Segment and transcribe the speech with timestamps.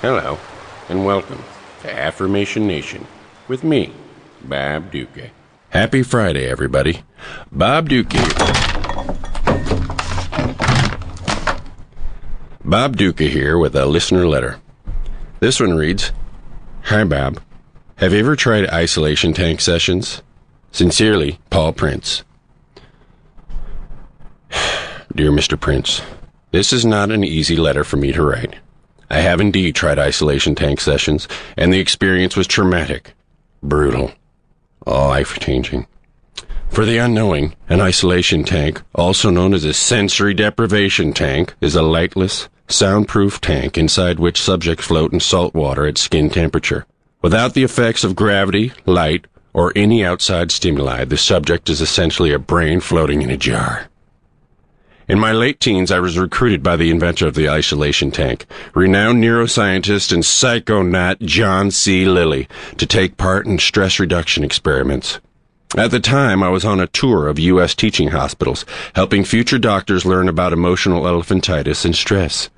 [0.00, 0.38] Hello,
[0.88, 1.42] and welcome
[1.82, 3.04] to Affirmation Nation
[3.48, 3.92] with me,
[4.44, 5.30] Bob Ducca.
[5.70, 7.02] Happy Friday, everybody.
[7.50, 8.22] Bob Ducca.
[12.64, 14.60] Bob Ducca here with a listener letter.
[15.40, 16.12] This one reads
[16.82, 17.40] Hi, Bob.
[17.96, 20.22] Have you ever tried isolation tank sessions?
[20.70, 22.22] Sincerely, Paul Prince.
[25.12, 25.58] Dear Mr.
[25.58, 26.02] Prince,
[26.52, 28.54] this is not an easy letter for me to write.
[29.10, 33.14] I have indeed tried isolation tank sessions, and the experience was traumatic,
[33.62, 34.12] brutal,
[34.86, 35.86] life changing.
[36.68, 41.82] For the unknowing, an isolation tank, also known as a sensory deprivation tank, is a
[41.82, 46.86] lightless, soundproof tank inside which subjects float in salt water at skin temperature.
[47.22, 52.38] Without the effects of gravity, light, or any outside stimuli, the subject is essentially a
[52.38, 53.88] brain floating in a jar.
[55.08, 58.44] In my late teens, I was recruited by the inventor of the isolation tank,
[58.74, 62.04] renowned neuroscientist and psychonaut John C.
[62.04, 62.46] Lilly,
[62.76, 65.18] to take part in stress reduction experiments.
[65.78, 67.74] At the time, I was on a tour of U.S.
[67.74, 72.50] teaching hospitals, helping future doctors learn about emotional elephantitis and stress.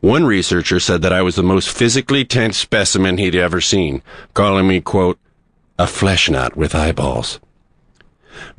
[0.00, 4.02] One researcher said that I was the most physically tense specimen he'd ever seen,
[4.34, 5.18] calling me, quote,
[5.80, 7.40] a flesh knot with eyeballs.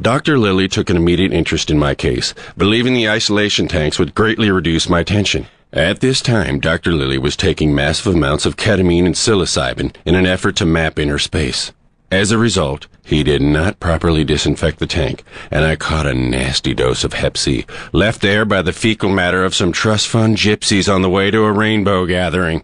[0.02, 0.38] Dr.
[0.38, 4.89] Lilly took an immediate interest in my case, believing the isolation tanks would greatly reduce
[4.89, 5.47] my tension.
[5.71, 6.91] At this time, Dr.
[6.91, 11.17] Lilly was taking massive amounts of ketamine and psilocybin in an effort to map inner
[11.17, 11.71] space.
[12.11, 16.75] As a result, he did not properly disinfect the tank, and I caught a nasty
[16.75, 20.94] dose of Hep C, left there by the fecal matter of some trust fund gypsies
[20.94, 22.63] on the way to a rainbow gathering.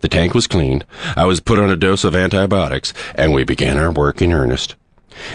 [0.00, 3.78] The tank was cleaned, I was put on a dose of antibiotics, and we began
[3.78, 4.74] our work in earnest.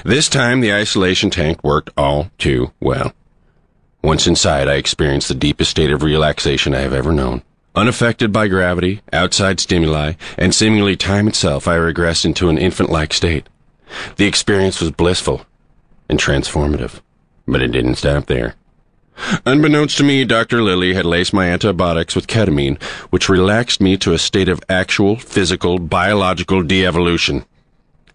[0.03, 3.13] This time, the isolation tank worked all too well.
[4.03, 7.41] Once inside, I experienced the deepest state of relaxation I have ever known.
[7.75, 13.13] Unaffected by gravity, outside stimuli, and seemingly time itself, I regressed into an infant like
[13.13, 13.47] state.
[14.15, 15.45] The experience was blissful
[16.07, 17.01] and transformative,
[17.47, 18.55] but it didn't stop there.
[19.45, 20.61] Unbeknownst to me, Dr.
[20.61, 25.15] Lilly had laced my antibiotics with ketamine, which relaxed me to a state of actual,
[25.15, 27.45] physical, biological de evolution.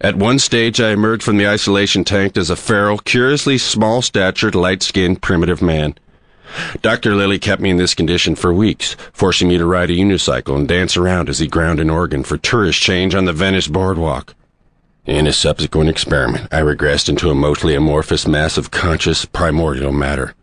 [0.03, 4.55] At one stage, I emerged from the isolation tank as a feral, curiously small statured,
[4.55, 5.93] light skinned, primitive man.
[6.81, 7.13] Dr.
[7.13, 10.67] Lilly kept me in this condition for weeks, forcing me to ride a unicycle and
[10.67, 14.33] dance around as he ground an organ for tourist change on the Venice boardwalk.
[15.05, 20.33] In a subsequent experiment, I regressed into a mostly amorphous mass of conscious, primordial matter.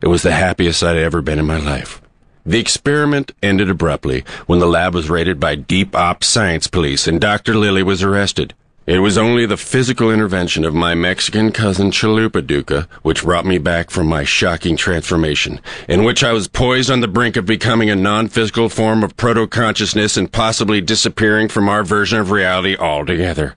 [0.00, 2.02] It was the happiest I'd ever been in my life.
[2.44, 7.20] The experiment ended abruptly when the lab was raided by Deep Ops Science Police and
[7.20, 7.54] Dr.
[7.54, 8.52] Lilly was arrested.
[8.86, 13.58] It was only the physical intervention of my Mexican cousin Chalupa Ducca which brought me
[13.58, 17.90] back from my shocking transformation, in which I was poised on the brink of becoming
[17.90, 23.56] a non-physical form of proto-consciousness and possibly disappearing from our version of reality altogether.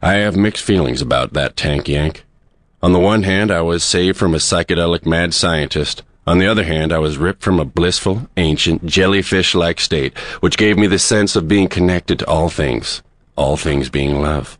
[0.00, 2.22] I have mixed feelings about that tank yank.
[2.84, 6.04] On the one hand, I was saved from a psychedelic mad scientist.
[6.24, 10.78] On the other hand, I was ripped from a blissful, ancient, jellyfish-like state, which gave
[10.78, 13.02] me the sense of being connected to all things
[13.36, 14.58] all things being love.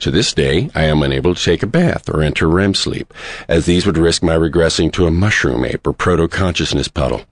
[0.00, 3.14] To this day, I am unable to take a bath or enter REM sleep,
[3.48, 7.22] as these would risk my regressing to a mushroom ape or proto-consciousness puddle.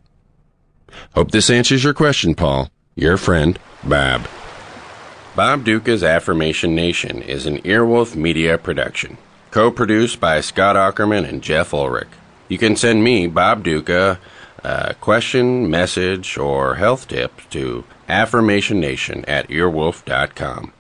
[1.15, 2.71] Hope this answers your question, Paul.
[2.95, 4.29] Your friend, Bob.
[5.35, 9.17] Bob Ducca's Affirmation Nation is an Earwolf Media production,
[9.51, 12.09] co-produced by Scott Aukerman and Jeff Ullrich.
[12.49, 14.19] You can send me, Bob Ducca,
[14.65, 20.73] a question, message, or health tip to affirmationnation at earwolf.com.